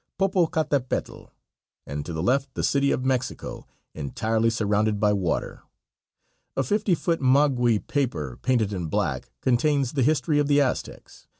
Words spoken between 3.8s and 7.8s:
entirely surrounded by water. A fifty foot maguey